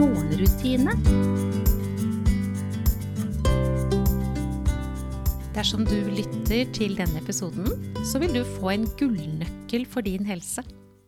morgenrutine. 0.00 0.94
Dersom 5.52 5.82
du 5.84 5.96
lytter 6.08 6.70
til 6.72 6.94
denne 6.96 7.20
episoden, 7.20 7.66
så 8.06 8.20
vil 8.22 8.32
du 8.38 8.40
få 8.56 8.72
en 8.72 8.86
gullnøkkel 8.96 9.84
for 9.90 10.06
din 10.06 10.24
helse. 10.28 10.64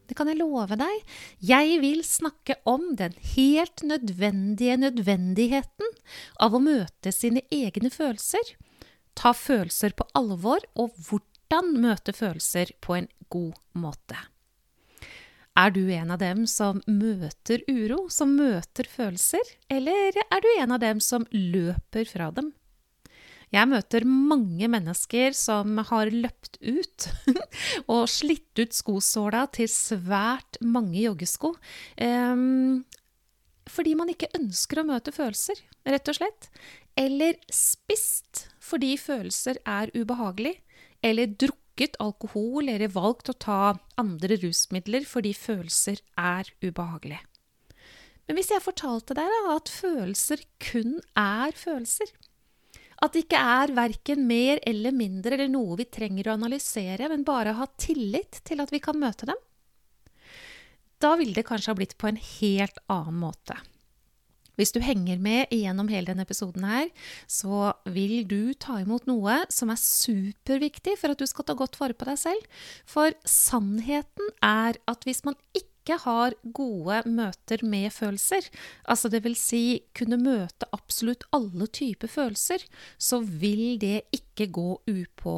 Det 0.08 0.16
kan 0.18 0.28
jeg 0.28 0.42
love 0.42 0.76
deg. 0.76 1.14
Jeg 1.40 1.78
vil 1.80 2.02
snakke 2.04 2.58
om 2.68 2.90
den 2.98 3.14
helt 3.32 3.84
nødvendige 3.86 4.76
nødvendigheten 4.82 5.94
av 6.44 6.52
å 6.52 6.60
møte 6.60 7.14
sine 7.16 7.46
egne 7.48 7.88
følelser. 7.94 8.52
Ta 9.16 9.32
følelser 9.32 9.96
på 9.96 10.04
alvor, 10.18 10.60
og 10.76 10.92
hvordan 11.06 11.72
møte 11.80 12.12
følelser 12.16 12.76
på 12.84 13.00
en 13.00 13.08
god 13.32 13.56
måte. 13.72 14.20
Er 15.52 15.72
du 15.74 15.82
en 15.92 16.10
av 16.14 16.20
dem 16.22 16.46
som 16.48 16.80
møter 16.88 17.60
uro, 17.68 18.06
som 18.08 18.30
møter 18.38 18.88
følelser, 18.88 19.44
eller 19.68 20.16
er 20.22 20.40
du 20.40 20.48
en 20.54 20.72
av 20.72 20.80
dem 20.80 21.00
som 21.04 21.26
løper 21.28 22.08
fra 22.08 22.30
dem? 22.32 22.54
Jeg 23.52 23.68
møter 23.68 24.06
mange 24.08 24.64
mennesker 24.72 25.36
som 25.36 25.76
har 25.90 26.08
løpt 26.08 26.56
ut 26.64 27.08
og 27.92 28.06
slitt 28.08 28.56
ut 28.56 28.72
skosåla 28.72 29.44
til 29.52 29.68
svært 29.68 30.56
mange 30.64 31.02
joggesko. 31.02 31.52
Um, 32.00 32.80
fordi 33.68 33.92
man 33.98 34.08
ikke 34.08 34.32
ønsker 34.38 34.80
å 34.80 34.88
møte 34.88 35.12
følelser, 35.12 35.60
rett 35.84 36.08
og 36.08 36.16
slett. 36.16 36.48
Eller 36.96 37.36
spist 37.52 38.46
fordi 38.64 38.94
følelser 38.96 39.60
er 39.68 39.92
ubehagelig. 39.92 40.56
Eller 41.04 41.28
drukket 41.28 41.61
drukket 41.72 41.96
alkohol 42.00 42.68
eller 42.68 42.88
valgt 42.88 43.30
å 43.30 43.32
ta 43.32 43.78
andre 43.96 44.36
rusmidler 44.36 45.04
fordi 45.04 45.32
følelser 45.34 46.00
er 46.16 46.44
ubehagelig. 46.62 47.20
Men 48.26 48.36
hvis 48.36 48.50
jeg 48.52 48.62
fortalte 48.62 49.14
deg 49.14 49.28
at 49.50 49.68
følelser 49.68 50.42
kun 50.60 51.00
er 51.16 51.52
følelser, 51.52 52.06
at 53.02 53.12
det 53.12 53.24
ikke 53.24 53.40
er 53.40 53.72
verken 53.74 54.26
mer 54.28 54.60
eller 54.64 54.92
mindre 54.92 55.34
eller 55.34 55.48
noe 55.50 55.76
vi 55.76 55.88
trenger 55.90 56.28
å 56.28 56.36
analysere, 56.36 57.08
men 57.08 57.24
bare 57.24 57.56
ha 57.58 57.66
tillit 57.76 58.42
til 58.44 58.60
at 58.62 58.70
vi 58.70 58.78
kan 58.78 58.98
møte 58.98 59.26
dem, 59.26 59.36
da 61.02 61.16
ville 61.18 61.34
det 61.34 61.48
kanskje 61.48 61.72
ha 61.72 61.74
blitt 61.74 61.96
på 61.98 62.06
en 62.06 62.20
helt 62.20 62.78
annen 62.86 63.18
måte. 63.24 63.56
Hvis 64.60 64.74
du 64.74 64.80
henger 64.84 65.20
med 65.22 65.52
gjennom 65.54 65.88
hele 65.92 66.10
denne 66.10 66.26
episoden 66.26 66.66
her, 66.68 66.90
så 67.30 67.72
vil 67.88 68.22
du 68.28 68.52
ta 68.60 68.80
imot 68.82 69.08
noe 69.08 69.42
som 69.52 69.72
er 69.72 69.80
superviktig 69.80 70.98
for 71.00 71.14
at 71.14 71.20
du 71.20 71.28
skal 71.28 71.48
ta 71.48 71.56
godt 71.58 71.78
vare 71.80 71.96
på 71.96 72.08
deg 72.08 72.20
selv. 72.20 72.64
For 72.88 73.16
sannheten 73.28 74.32
er 74.44 74.80
at 74.90 75.06
hvis 75.08 75.24
man 75.24 75.38
ikke 75.56 75.96
har 76.04 76.36
gode 76.54 77.00
møter 77.10 77.64
med 77.66 77.88
følelser, 77.90 78.46
altså 78.86 79.10
vil 79.16 79.34
si 79.38 79.82
kunne 79.98 80.20
møte 80.20 80.68
absolutt 80.76 81.24
alle 81.34 81.66
typer 81.66 82.12
følelser, 82.12 82.62
så 82.98 83.18
vil 83.24 83.80
det 83.82 84.04
ikke 84.14 84.46
gå 84.52 84.68
upå, 84.86 85.34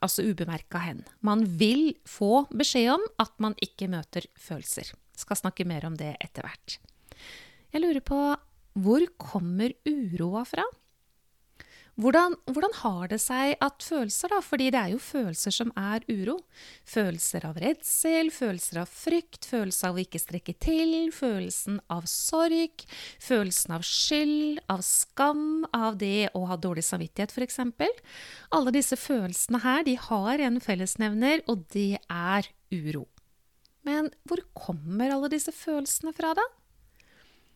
altså 0.00 0.24
ubemerka 0.26 0.82
hen. 0.82 1.04
Man 1.20 1.44
vil 1.60 1.92
få 2.08 2.46
beskjed 2.50 2.96
om 2.96 3.06
at 3.22 3.36
man 3.38 3.54
ikke 3.62 3.92
møter 3.92 4.26
følelser. 4.34 4.90
Skal 5.14 5.38
snakke 5.38 5.68
mer 5.68 5.86
om 5.86 5.94
det 6.00 6.16
etter 6.18 6.42
hvert. 6.42 6.80
Jeg 7.74 7.82
lurer 7.82 8.02
på 8.06 8.18
hvor 8.74 9.04
kommer 9.20 9.74
uroa 9.86 10.44
fra? 10.48 10.64
Hvordan, 11.94 12.34
hvordan, 12.50 12.72
har 12.80 13.10
det 13.12 13.20
seg 13.22 13.52
at 13.62 13.84
følelser, 13.86 14.32
da, 14.32 14.40
fordi 14.42 14.66
det 14.74 14.80
er 14.80 14.88
jo 14.96 14.98
følelser 14.98 15.54
som 15.54 15.68
er 15.78 16.02
uro, 16.10 16.40
følelser 16.90 17.44
av 17.46 17.60
redsel, 17.62 18.32
følelser 18.34 18.80
av 18.82 18.90
frykt, 18.90 19.46
følelser 19.46 19.92
av 19.92 20.00
å 20.00 20.02
ikke 20.02 20.18
strekke 20.18 20.56
til, 20.58 21.12
følelsen 21.14 21.78
av 21.94 22.08
sorg, 22.10 22.82
følelsen 23.22 23.76
av 23.76 23.86
skyld, 23.86 24.58
av 24.74 24.82
skam, 24.82 25.62
av 25.70 26.00
det 26.02 26.32
å 26.34 26.42
ha 26.50 26.58
dårlig 26.58 26.82
samvittighet 26.88 27.30
f.eks. 27.30 27.62
Alle 28.58 28.74
disse 28.74 28.98
følelsene 28.98 29.62
her, 29.62 29.86
de 29.86 29.94
har 30.08 30.42
en 30.42 30.58
fellesnevner, 30.66 31.46
og 31.46 31.62
det 31.76 32.02
er 32.10 32.50
uro. 32.74 33.06
Men 33.86 34.10
hvor 34.26 34.42
kommer 34.56 35.14
alle 35.14 35.30
disse 35.30 35.54
følelsene 35.54 36.10
fra, 36.16 36.34
da? 36.34 36.50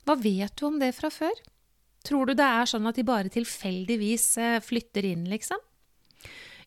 Hva 0.09 0.15
vet 0.17 0.55
du 0.57 0.63
om 0.65 0.79
det 0.81 0.95
fra 0.97 1.11
før? 1.13 1.35
Tror 2.09 2.31
du 2.31 2.39
det 2.39 2.45
er 2.49 2.69
sånn 2.71 2.87
at 2.89 2.97
de 2.97 3.03
bare 3.05 3.29
tilfeldigvis 3.29 4.29
eh, 4.41 4.61
flytter 4.65 5.05
inn, 5.05 5.27
liksom? 5.29 5.61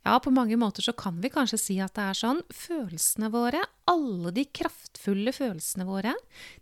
Ja, 0.06 0.20
på 0.22 0.30
mange 0.34 0.60
måter 0.62 0.86
så 0.86 0.94
kan 0.94 1.18
vi 1.24 1.32
kanskje 1.34 1.58
si 1.58 1.78
at 1.82 1.96
det 1.98 2.06
er 2.06 2.20
sånn. 2.20 2.44
Følelsene 2.54 3.32
våre, 3.34 3.64
alle 3.90 4.34
de 4.36 4.46
kraftfulle 4.46 5.34
følelsene 5.34 5.90
våre, 5.90 6.14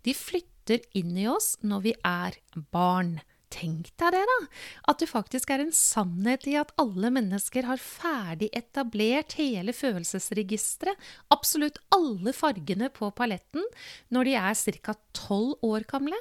de 0.07 0.15
flytter 0.15 0.79
inn 0.95 1.19
i 1.19 1.27
oss 1.27 1.57
når 1.67 1.83
vi 1.89 1.95
er 1.99 2.39
barn. 2.71 3.17
Tenk 3.51 3.91
deg 3.99 4.15
det, 4.15 4.23
da! 4.31 4.39
At 4.87 5.03
det 5.03 5.11
faktisk 5.11 5.51
er 5.51 5.65
en 5.65 5.75
sannhet 5.75 6.47
i 6.47 6.55
at 6.63 6.71
alle 6.79 7.11
mennesker 7.11 7.67
har 7.67 7.83
ferdig 7.83 8.53
etablert 8.55 9.35
hele 9.41 9.75
følelsesregisteret, 9.75 10.95
absolutt 11.35 11.83
alle 11.91 12.31
fargene 12.31 12.87
på 12.93 13.11
paletten, 13.19 13.67
når 14.15 14.31
de 14.31 14.41
er 14.47 14.83
ca. 14.85 14.99
tolv 15.11 15.57
år 15.65 15.89
gamle. 15.91 16.15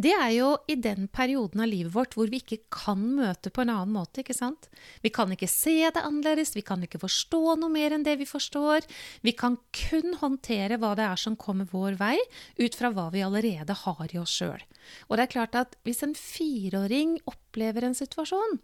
Det 0.00 0.12
er 0.16 0.30
jo 0.34 0.48
i 0.70 0.74
den 0.80 1.06
perioden 1.12 1.62
av 1.62 1.68
livet 1.70 1.92
vårt 1.94 2.16
hvor 2.16 2.30
vi 2.32 2.40
ikke 2.42 2.62
kan 2.72 3.02
møte 3.16 3.52
på 3.52 3.62
en 3.62 3.72
annen 3.74 3.94
måte. 3.94 4.22
ikke 4.22 4.36
sant? 4.36 4.68
Vi 5.04 5.12
kan 5.14 5.30
ikke 5.32 5.50
se 5.50 5.76
det 5.92 6.02
annerledes, 6.02 6.54
vi 6.56 6.64
kan 6.66 6.82
ikke 6.84 7.02
forstå 7.02 7.56
noe 7.60 7.70
mer 7.72 7.94
enn 7.94 8.06
det 8.06 8.16
vi 8.20 8.28
forstår. 8.28 8.86
Vi 9.26 9.34
kan 9.36 9.58
kun 9.76 10.16
håndtere 10.20 10.80
hva 10.80 10.94
det 10.98 11.06
er 11.06 11.20
som 11.20 11.38
kommer 11.40 11.68
vår 11.70 11.98
vei, 12.00 12.16
ut 12.58 12.78
fra 12.78 12.92
hva 12.94 13.10
vi 13.14 13.24
allerede 13.26 13.76
har 13.84 14.14
i 14.14 14.20
oss 14.20 14.34
sjøl. 14.40 14.62
Og 15.08 15.16
det 15.16 15.26
er 15.26 15.34
klart 15.34 15.58
at 15.58 15.76
hvis 15.86 16.02
en 16.06 16.16
fireåring 16.16 17.18
opplever 17.30 17.86
en 17.86 17.96
situasjon, 17.96 18.58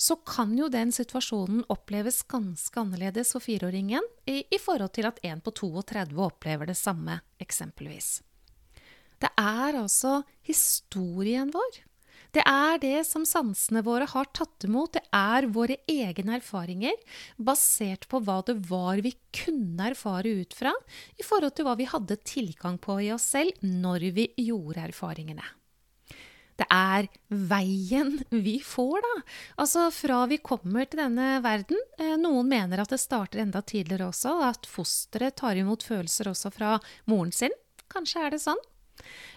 så 0.00 0.16
kan 0.26 0.56
jo 0.58 0.70
den 0.72 0.92
situasjonen 0.92 1.62
oppleves 1.72 2.22
ganske 2.28 2.80
annerledes 2.80 3.34
for 3.36 3.44
fireåringen 3.44 4.04
i, 4.26 4.42
i 4.42 4.58
forhold 4.60 4.96
til 4.96 5.08
at 5.08 5.22
en 5.28 5.44
på 5.44 5.54
32 5.56 6.18
opplever 6.26 6.68
det 6.72 6.78
samme, 6.80 7.20
eksempelvis. 7.40 8.18
Det 9.20 9.30
er 9.36 9.76
altså 9.76 10.20
historien 10.46 11.52
vår. 11.52 11.82
Det 12.30 12.42
er 12.46 12.78
det 12.78 13.00
som 13.08 13.24
sansene 13.26 13.82
våre 13.82 14.06
har 14.06 14.28
tatt 14.36 14.66
imot. 14.68 14.94
Det 14.94 15.02
er 15.14 15.48
våre 15.50 15.80
egne 15.90 16.36
erfaringer, 16.38 16.94
basert 17.36 18.06
på 18.10 18.20
hva 18.22 18.38
det 18.46 18.54
var 18.70 19.02
vi 19.02 19.16
kunne 19.34 19.90
erfare 19.90 20.30
ut 20.42 20.54
fra, 20.54 20.72
i 21.18 21.26
forhold 21.26 21.56
til 21.58 21.66
hva 21.66 21.74
vi 21.80 21.88
hadde 21.90 22.20
tilgang 22.22 22.78
på 22.78 23.00
i 23.02 23.10
oss 23.14 23.26
selv 23.34 23.58
når 23.66 24.12
vi 24.14 24.28
gjorde 24.46 24.86
erfaringene. 24.86 25.56
Det 26.60 26.66
er 26.68 27.06
veien 27.50 28.18
vi 28.28 28.58
får, 28.60 29.00
da. 29.00 29.12
Altså 29.64 29.86
fra 29.96 30.20
vi 30.28 30.38
kommer 30.44 30.84
til 30.84 31.00
denne 31.00 31.38
verden. 31.42 31.78
Eh, 31.96 32.18
noen 32.20 32.50
mener 32.50 32.82
at 32.82 32.92
det 32.92 33.00
starter 33.00 33.40
enda 33.40 33.62
tidligere 33.64 34.10
også, 34.10 34.34
at 34.44 34.68
fosteret 34.68 35.38
tar 35.40 35.56
imot 35.56 35.86
følelser 35.88 36.28
også 36.28 36.52
fra 36.52 36.74
moren 37.08 37.32
sin. 37.32 37.56
Kanskje 37.90 38.26
er 38.26 38.36
det 38.36 38.42
sånn. 38.44 38.60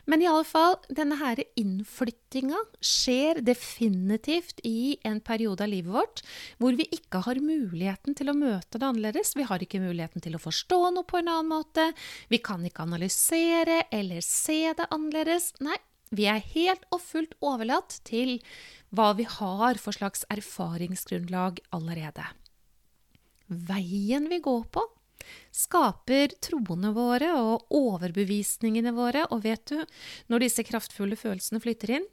Men 0.06 0.20
i 0.20 0.28
alle 0.28 0.44
fall, 0.44 0.76
denne 0.92 1.16
her 1.22 1.40
innflyttinga 1.60 2.58
skjer 2.84 3.40
definitivt 3.46 4.60
i 4.68 4.98
en 5.08 5.22
periode 5.24 5.64
av 5.64 5.72
livet 5.72 5.94
vårt 5.96 6.24
hvor 6.60 6.76
vi 6.76 6.90
ikke 6.92 7.22
har 7.24 7.40
muligheten 7.40 8.18
til 8.20 8.32
å 8.32 8.36
møte 8.36 8.82
det 8.82 8.90
annerledes. 8.90 9.32
Vi 9.40 9.48
har 9.48 9.64
ikke 9.64 9.82
muligheten 9.84 10.24
til 10.24 10.36
å 10.36 10.44
forstå 10.44 10.82
noe 10.98 11.08
på 11.08 11.22
en 11.22 11.32
annen 11.32 11.54
måte. 11.54 11.88
Vi 12.28 12.42
kan 12.44 12.66
ikke 12.68 12.84
analysere 12.84 13.86
eller 13.96 14.24
se 14.28 14.74
det 14.76 14.90
annerledes. 14.92 15.54
Nei, 15.64 15.80
vi 16.14 16.28
er 16.30 16.44
helt 16.52 16.84
og 16.92 17.02
fullt 17.02 17.38
overlatt 17.42 18.02
til 18.08 18.42
hva 18.94 19.14
vi 19.18 19.26
har 19.26 19.80
for 19.82 19.96
slags 19.96 20.28
erfaringsgrunnlag 20.34 21.64
allerede. 21.74 22.28
Veien 23.48 24.28
vi 24.32 24.44
går 24.44 24.68
på, 24.74 24.84
skaper 25.54 26.36
troene 26.44 26.94
våre 26.96 27.32
og 27.40 27.72
overbevisningene 27.74 28.94
våre. 28.96 29.28
Og 29.32 29.46
vet 29.46 29.66
du, 29.72 29.80
når 30.32 30.48
disse 30.48 30.66
kraftfulle 30.68 31.20
følelsene 31.20 31.62
flytter 31.64 31.98
inn, 32.00 32.12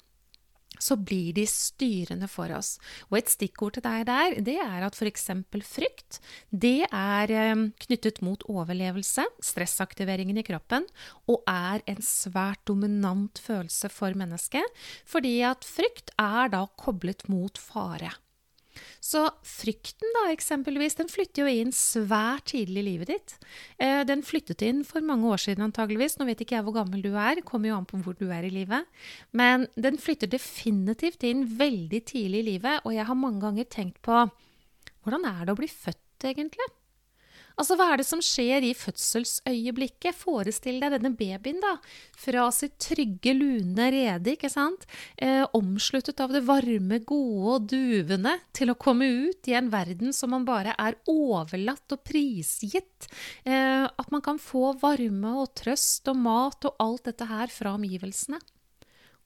så 0.80 0.96
blir 0.96 1.34
de 1.36 1.44
styrende 1.48 2.28
for 2.30 2.52
oss. 2.56 2.76
Og 3.10 3.18
et 3.20 3.32
stikkord 3.32 3.76
til 3.76 3.84
deg 3.84 4.06
der, 4.08 4.38
det 4.46 4.56
er 4.62 4.86
at 4.86 4.96
f.eks. 4.96 5.28
frykt, 5.66 6.20
det 6.50 6.86
er 6.86 7.34
eh, 7.34 7.66
knyttet 7.84 8.22
mot 8.24 8.44
overlevelse, 8.48 9.26
stressaktiveringen 9.44 10.40
i 10.40 10.46
kroppen, 10.46 10.88
og 11.28 11.44
er 11.50 11.84
en 11.90 12.00
svært 12.04 12.64
dominant 12.70 13.42
følelse 13.42 13.92
for 13.92 14.16
mennesket, 14.16 14.82
fordi 15.08 15.40
at 15.46 15.66
frykt 15.66 16.14
er 16.20 16.52
da 16.54 16.64
koblet 16.80 17.28
mot 17.28 17.60
fare. 17.60 18.14
Så 19.04 19.24
frykten, 19.46 20.08
da, 20.16 20.26
eksempelvis, 20.32 20.98
den 21.00 21.10
flytter 21.10 21.44
jo 21.44 21.62
inn 21.62 21.72
svært 21.74 22.50
tidlig 22.52 22.82
i 22.82 22.86
livet 22.86 23.12
ditt. 23.12 23.36
Eh, 23.80 24.02
den 24.08 24.24
flyttet 24.26 24.64
inn 24.66 24.82
for 24.86 25.04
mange 25.04 25.28
år 25.30 25.42
siden 25.42 25.66
antageligvis. 25.66 26.18
Nå 26.18 26.28
vet 26.28 26.44
ikke 26.44 26.58
jeg 26.58 26.66
hvor 26.66 26.76
gammel 26.80 27.04
du 27.04 27.12
er, 27.14 27.42
kommer 27.46 27.72
jo 27.72 27.78
an 27.78 27.88
på 27.88 28.00
hvor 28.04 28.18
du 28.18 28.28
er 28.30 28.46
i 28.46 28.52
livet. 28.54 28.88
Men 29.36 29.68
den 29.76 30.00
flytter 30.00 30.30
definitivt 30.30 31.24
inn 31.26 31.46
veldig 31.60 32.04
tidlig 32.08 32.44
i 32.44 32.48
livet, 32.54 32.84
og 32.84 32.94
jeg 32.96 33.08
har 33.08 33.18
mange 33.18 33.42
ganger 33.44 33.70
tenkt 33.70 34.00
på 34.06 34.24
hvordan 35.00 35.24
er 35.24 35.46
det 35.46 35.54
å 35.54 35.58
bli 35.58 35.68
født, 35.70 36.28
egentlig? 36.28 36.66
Altså, 37.60 37.76
hva 37.76 37.90
er 37.92 38.00
det 38.00 38.06
som 38.08 38.22
skjer 38.24 38.64
i 38.64 38.70
fødselsøyeblikket? 38.72 40.16
Forestill 40.16 40.78
deg 40.80 40.94
denne 40.94 41.10
babyen, 41.12 41.58
da. 41.60 41.74
Fra 42.16 42.46
sitt 42.56 42.78
trygge, 42.80 43.34
lune 43.36 43.88
rede, 43.92 44.32
ikke 44.32 44.48
sant. 44.48 44.86
Eh, 45.20 45.42
omsluttet 45.56 46.22
av 46.24 46.32
det 46.32 46.40
varme, 46.46 47.02
gode 47.04 47.56
og 47.58 47.66
duvende, 47.68 48.38
til 48.56 48.72
å 48.72 48.78
komme 48.80 49.10
ut 49.28 49.50
i 49.50 49.58
en 49.58 49.68
verden 49.72 50.16
som 50.16 50.32
man 50.32 50.46
bare 50.48 50.72
er 50.80 50.96
overlatt 51.10 51.92
og 51.92 52.00
prisgitt. 52.08 53.10
Eh, 53.44 53.84
at 53.84 54.08
man 54.14 54.24
kan 54.24 54.40
få 54.40 54.72
varme 54.80 55.34
og 55.42 55.52
trøst 55.60 56.08
og 56.08 56.16
mat 56.16 56.64
og 56.64 56.80
alt 56.80 57.10
dette 57.10 57.28
her 57.28 57.52
fra 57.52 57.74
omgivelsene. 57.76 58.40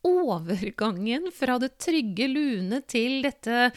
Overgangen 0.04 1.30
fra 1.32 1.60
det 1.62 1.76
trygge, 1.80 2.26
lune 2.28 2.82
til 2.90 3.22
dette 3.24 3.70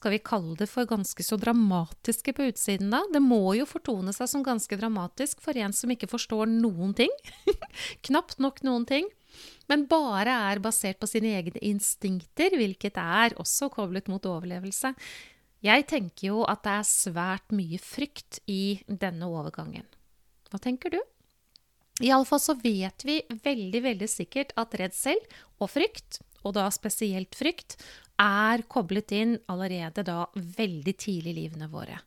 skal 0.00 0.14
vi 0.16 0.22
kalle 0.24 0.56
det 0.56 0.70
for 0.70 0.88
ganske 0.88 1.24
så 1.24 1.36
dramatiske 1.36 2.32
på 2.32 2.48
utsiden 2.48 2.88
da. 2.94 3.02
Det 3.12 3.20
må 3.20 3.52
jo 3.58 3.68
fortone 3.68 4.14
seg 4.16 4.30
som 4.32 4.44
ganske 4.44 4.78
dramatisk 4.80 5.42
for 5.44 5.56
en 5.60 5.74
som 5.76 5.92
ikke 5.92 6.08
forstår 6.08 6.48
noen 6.48 6.94
ting. 6.96 7.12
Knapt 8.08 8.40
nok 8.40 8.62
noen 8.64 8.88
ting. 8.88 9.10
Men 9.68 9.84
bare 9.90 10.32
er 10.50 10.62
basert 10.64 10.98
på 10.98 11.06
sine 11.06 11.34
egne 11.36 11.60
instinkter, 11.68 12.56
hvilket 12.56 12.96
er 12.98 13.36
også 13.38 13.68
koblet 13.70 14.08
mot 14.10 14.24
overlevelse. 14.26 14.94
Jeg 15.60 15.84
tenker 15.92 16.30
jo 16.30 16.40
at 16.48 16.64
det 16.64 16.78
er 16.80 16.88
svært 16.88 17.52
mye 17.52 17.78
frykt 17.78 18.40
i 18.48 18.80
denne 18.88 19.28
overgangen. 19.28 19.84
Hva 20.48 20.58
tenker 20.64 20.96
du? 20.96 21.00
Iallfall 22.00 22.40
så 22.40 22.56
vet 22.56 23.04
vi 23.04 23.20
veldig, 23.44 23.84
veldig 23.84 24.08
sikkert 24.08 24.56
at 24.58 24.74
redsel 24.80 25.20
og 25.60 25.68
frykt, 25.76 26.22
og 26.40 26.56
da 26.56 26.64
spesielt 26.72 27.36
frykt, 27.36 27.76
er 28.20 28.64
koblet 28.68 29.14
inn 29.16 29.34
allerede 29.50 30.04
da 30.06 30.24
veldig 30.34 30.94
tidlig 31.00 31.32
i 31.32 31.38
livene 31.42 31.70
våre. 31.72 31.98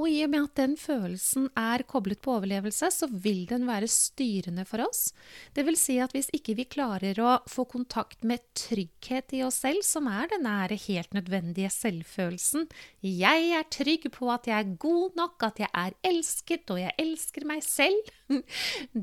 Og 0.00 0.08
i 0.08 0.22
og 0.24 0.30
med 0.32 0.46
at 0.46 0.56
den 0.56 0.76
følelsen 0.80 1.50
er 1.58 1.82
koblet 1.88 2.22
på 2.24 2.32
overlevelse, 2.38 2.88
så 2.94 3.08
vil 3.10 3.42
den 3.50 3.66
være 3.68 3.88
styrende 3.90 4.64
for 4.68 4.80
oss. 4.86 5.10
Det 5.56 5.66
vil 5.66 5.76
si 5.76 5.98
at 6.00 6.14
hvis 6.16 6.30
ikke 6.36 6.54
vi 6.56 6.66
klarer 6.72 7.18
å 7.20 7.34
få 7.50 7.66
kontakt 7.68 8.24
med 8.24 8.40
trygghet 8.56 9.34
i 9.36 9.42
oss 9.44 9.60
selv, 9.64 9.84
som 9.84 10.08
er 10.08 10.30
den 10.32 10.46
nære, 10.46 10.78
helt 10.86 11.12
nødvendige 11.16 11.68
selvfølelsen 11.74 12.68
Jeg 13.04 13.50
er 13.58 13.68
trygg 13.68 14.08
på 14.14 14.30
at 14.32 14.48
jeg 14.48 14.56
er 14.56 14.76
god 14.80 15.18
nok, 15.18 15.36
at 15.50 15.60
jeg 15.66 15.70
er 15.74 15.96
elsket, 16.06 16.70
og 16.72 16.80
jeg 16.80 16.96
elsker 17.00 17.44
meg 17.48 17.64
selv. 17.66 18.14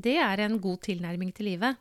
Det 0.08 0.16
er 0.18 0.42
en 0.42 0.58
god 0.62 0.82
tilnærming 0.88 1.30
til 1.36 1.52
livet. 1.52 1.78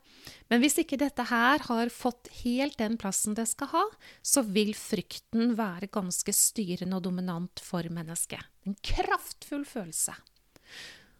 Men 0.52 0.62
hvis 0.62 0.78
ikke 0.84 1.00
dette 1.00 1.26
her 1.30 1.64
har 1.68 1.92
fått 1.94 2.30
helt 2.44 2.78
den 2.80 2.98
plassen 3.00 3.36
det 3.38 3.48
skal 3.50 3.72
ha, 3.74 3.86
så 4.22 4.44
vil 4.46 4.74
frykten 4.78 5.56
være 5.58 5.90
ganske 5.92 6.36
styrende 6.36 7.00
og 7.00 7.08
dominant 7.08 7.64
for 7.64 7.88
mennesket. 7.92 8.44
En 8.68 8.78
kraftfull 8.84 9.66
følelse. 9.68 10.16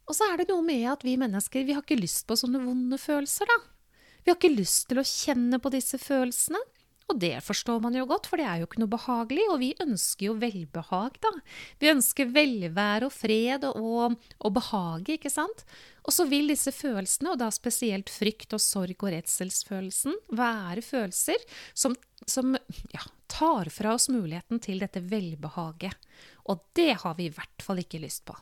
Og 0.08 0.16
så 0.16 0.30
er 0.32 0.40
det 0.40 0.50
noe 0.52 0.64
med 0.64 0.86
at 0.92 1.04
vi 1.04 1.18
mennesker 1.20 1.66
vi 1.68 1.76
har 1.76 1.84
ikke 1.84 2.00
lyst 2.00 2.28
på 2.28 2.38
sånne 2.40 2.62
vonde 2.64 3.00
følelser, 3.02 3.50
da. 3.50 3.60
Vi 4.24 4.32
har 4.32 4.40
ikke 4.40 4.56
lyst 4.56 4.90
til 4.90 5.00
å 5.00 5.08
kjenne 5.08 5.60
på 5.64 5.72
disse 5.72 6.00
følelsene. 6.00 6.60
Og 7.08 7.20
det 7.22 7.38
forstår 7.40 7.80
man 7.80 7.96
jo 7.96 8.04
godt, 8.08 8.28
for 8.28 8.40
det 8.40 8.48
er 8.50 8.60
jo 8.60 8.68
ikke 8.68 8.82
noe 8.82 8.92
behagelig, 8.92 9.46
og 9.48 9.62
vi 9.62 9.70
ønsker 9.80 10.28
jo 10.28 10.34
velbehag, 10.42 11.16
da. 11.24 11.32
Vi 11.80 11.92
ønsker 11.94 12.34
velvære 12.36 13.08
og 13.08 13.16
fred 13.16 13.64
og, 13.70 14.18
og 14.44 14.56
behage, 14.58 15.16
ikke 15.16 15.32
sant? 15.32 15.64
Og 16.04 16.16
så 16.16 16.28
vil 16.28 16.52
disse 16.52 16.74
følelsene, 16.76 17.32
og 17.32 17.40
da 17.40 17.48
spesielt 17.56 18.12
frykt 18.12 18.56
og 18.58 18.64
sorg 18.64 19.00
og 19.00 19.14
redselsfølelsen, 19.16 20.20
være 20.36 20.84
følelser 20.84 21.48
som, 21.72 21.96
som 22.28 22.60
ja, 22.92 23.08
tar 23.32 23.72
fra 23.72 23.96
oss 23.96 24.10
muligheten 24.12 24.60
til 24.64 24.84
dette 24.84 25.04
velbehaget. 25.08 25.96
Og 26.52 26.64
det 26.78 26.94
har 27.04 27.18
vi 27.18 27.28
i 27.28 27.34
hvert 27.34 27.64
fall 27.64 27.82
ikke 27.84 28.02
lyst 28.02 28.26
på. 28.28 28.36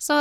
Så 0.00 0.16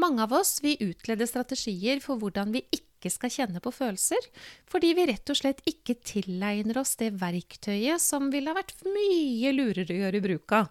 mange 0.00 0.24
av 0.24 0.32
oss 0.36 0.58
vi 0.64 0.76
utleder 0.80 1.28
strategier 1.28 2.00
for 2.04 2.20
hvordan 2.20 2.52
vi 2.54 2.64
ikke 2.68 2.91
ikke 3.02 3.12
skal 3.16 3.34
kjenne 3.34 3.62
på 3.62 3.74
følelser, 3.74 4.30
fordi 4.70 4.92
vi 4.94 5.08
rett 5.10 5.32
og 5.34 5.38
slett 5.40 5.62
ikke 5.66 5.98
tilegner 6.06 6.78
oss 6.78 6.94
det 7.00 7.10
verktøyet 7.18 8.02
som 8.02 8.30
ville 8.30 8.52
ha 8.52 8.58
vært 8.58 8.78
mye 8.86 9.50
lurere 9.56 9.90
å 9.90 10.04
gjøre 10.04 10.22
bruk 10.22 10.54
av. 10.62 10.70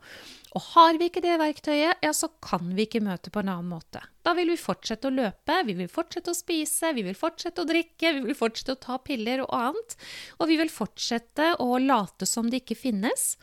Og 0.52 0.64
har 0.74 0.98
vi 1.00 1.08
ikke 1.08 1.24
det 1.24 1.38
verktøyet, 1.40 2.02
ja, 2.04 2.12
så 2.16 2.28
kan 2.44 2.74
vi 2.76 2.84
ikke 2.84 3.04
møte 3.04 3.32
på 3.32 3.40
en 3.40 3.52
annen 3.54 3.70
måte. 3.72 4.02
Da 4.22 4.34
vil 4.38 4.52
vi 4.52 4.58
fortsette 4.60 5.08
å 5.08 5.14
løpe, 5.14 5.56
vi 5.66 5.78
vil 5.78 5.88
fortsette 5.90 6.34
å 6.34 6.36
spise, 6.36 6.92
vi 6.98 7.06
vil 7.06 7.16
fortsette 7.16 7.64
å 7.64 7.68
drikke, 7.70 8.12
vi 8.18 8.24
vil 8.26 8.38
fortsette 8.38 8.76
å 8.76 8.82
ta 8.84 8.98
piller 9.02 9.46
og 9.46 9.54
annet. 9.56 9.96
Og 10.44 10.52
vi 10.52 10.60
vil 10.60 10.74
fortsette 10.74 11.54
å 11.64 11.70
late 11.80 12.28
som 12.28 12.52
det 12.52 12.66
ikke 12.66 12.78
finnes. 12.82 13.38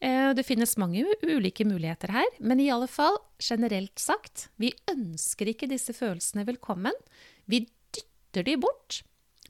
Eh, 0.00 0.32
det 0.34 0.46
finnes 0.48 0.78
mange 0.80 1.04
ulike 1.22 1.68
muligheter 1.68 2.14
her, 2.16 2.32
men 2.40 2.64
i 2.64 2.70
alle 2.72 2.88
fall, 2.88 3.20
generelt 3.44 4.00
sagt, 4.00 4.48
vi 4.56 4.72
ønsker 4.90 5.52
ikke 5.52 5.68
disse 5.68 5.92
følelsene 5.92 6.46
velkommen. 6.48 6.96
Vi 7.44 7.66
dytter 8.34 8.50
de 8.50 8.56
bort. 8.58 9.02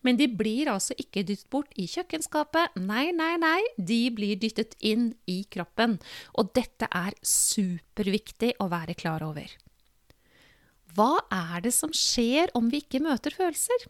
Men 0.04 0.19
de 0.20 0.28
blir 0.28 0.69
altså 0.69 0.92
ikke 1.00 1.25
dyttet 1.25 1.48
bort 1.48 1.72
i 1.81 1.86
kjøkkenskapet. 1.88 2.76
Nei, 2.76 3.10
nei, 3.16 3.36
nei, 3.40 3.62
de 3.78 4.10
blir 4.12 4.36
dyttet 4.36 4.76
inn 4.84 5.14
i 5.26 5.46
kroppen. 5.48 5.96
Og 6.36 6.52
dette 6.52 6.90
er 6.92 7.16
superviktig 7.25 8.52
å 8.60 8.69
være 8.69 8.94
klar 8.94 9.25
over. 9.25 9.48
Hva 10.94 11.25
er 11.32 11.64
det 11.64 11.72
som 11.75 11.92
skjer 11.96 12.52
om 12.54 12.69
vi 12.70 12.82
ikke 12.84 13.00
møter 13.02 13.32
følelser? 13.34 13.88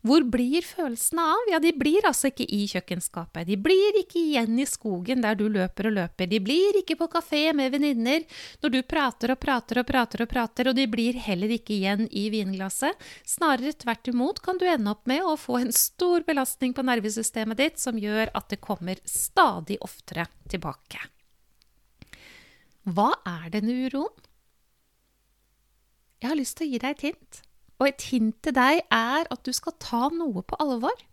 Hvor 0.00 0.24
blir 0.32 0.64
følelsene 0.64 1.24
av? 1.34 1.48
Ja, 1.52 1.58
de 1.60 1.74
blir 1.76 2.06
altså 2.08 2.30
ikke 2.30 2.46
i 2.48 2.62
kjøkkenskapet. 2.70 3.44
De 3.50 3.58
blir 3.60 3.98
ikke 4.00 4.16
igjen 4.20 4.56
i 4.62 4.64
skogen 4.68 5.20
der 5.20 5.36
du 5.36 5.44
løper 5.52 5.90
og 5.90 5.96
løper. 5.98 6.30
De 6.30 6.40
blir 6.40 6.78
ikke 6.80 6.96
på 7.02 7.10
kafé 7.12 7.42
med 7.56 7.74
venninner 7.74 8.24
når 8.62 8.72
du 8.72 8.78
prater 8.88 9.34
og 9.34 9.40
prater 9.42 9.82
og 9.82 9.88
prater 9.90 10.24
og 10.24 10.30
prater, 10.32 10.70
og 10.70 10.78
de 10.78 10.86
blir 10.88 11.20
heller 11.20 11.52
ikke 11.52 11.76
igjen 11.76 12.08
i 12.16 12.30
vinglasset. 12.32 12.96
Snarere 13.28 13.74
tvert 13.76 14.08
imot 14.08 14.40
kan 14.44 14.60
du 14.60 14.64
ende 14.70 14.94
opp 14.94 15.04
med 15.10 15.20
å 15.20 15.36
få 15.40 15.60
en 15.60 15.74
stor 15.76 16.24
belastning 16.24 16.72
på 16.72 16.86
nervesystemet 16.88 17.60
ditt 17.60 17.84
som 17.84 18.00
gjør 18.00 18.32
at 18.32 18.48
det 18.48 18.62
kommer 18.64 19.04
stadig 19.04 19.76
oftere 19.84 20.30
tilbake. 20.48 21.04
Hva 22.88 23.12
er 23.28 23.52
denne 23.52 23.76
uroen? 23.84 24.26
Jeg 26.20 26.32
har 26.32 26.36
lyst 26.36 26.56
til 26.56 26.68
å 26.68 26.72
gi 26.72 26.80
deg 26.80 26.96
et 26.96 27.08
hint. 27.10 27.44
Og 27.80 27.88
et 27.88 28.08
hint 28.12 28.36
til 28.44 28.56
deg 28.56 28.82
er 28.92 29.30
at 29.30 29.46
du 29.46 29.54
skal 29.56 29.78
ta 29.80 30.08
noe 30.12 30.44
på 30.44 30.58
alvor. 30.60 31.06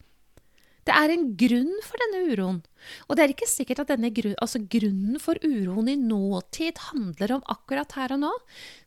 Det 0.87 0.95
er 0.95 1.11
en 1.11 1.25
grunn 1.35 1.73
for 1.83 1.99
denne 1.99 2.21
uroen. 2.31 2.59
Og 3.07 3.17
det 3.17 3.23
er 3.23 3.33
ikke 3.33 3.49
sikkert 3.49 3.81
at 3.83 3.89
denne 3.91 4.11
grunn, 4.15 4.37
altså 4.39 4.61
grunnen 4.71 5.19
for 5.19 5.39
uroen 5.43 5.89
i 5.91 5.97
nåtid 5.99 6.79
handler 6.93 7.33
om 7.35 7.43
akkurat 7.51 7.91
her 7.97 8.15
og 8.15 8.21
nå. 8.23 8.31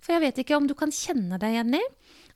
For 0.01 0.17
jeg 0.17 0.25
vet 0.25 0.41
ikke 0.41 0.57
om 0.57 0.69
du 0.69 0.77
kan 0.79 0.95
kjenne 0.95 1.41
deg 1.41 1.57
igjen 1.57 1.77
i 1.77 1.85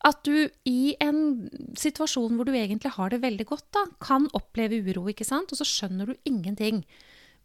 at 0.05 0.21
du 0.29 0.51
i 0.69 0.93
en 1.01 1.49
situasjon 1.81 2.37
hvor 2.37 2.45
du 2.45 2.53
egentlig 2.53 2.93
har 2.93 3.09
det 3.13 3.23
veldig 3.23 3.47
godt, 3.49 3.67
da, 3.73 3.87
kan 4.05 4.29
oppleve 4.37 4.83
uro, 4.85 5.07
ikke 5.09 5.25
sant? 5.25 5.53
Og 5.53 5.61
så 5.61 5.65
skjønner 5.65 6.11
du 6.11 6.29
ingenting. 6.29 6.83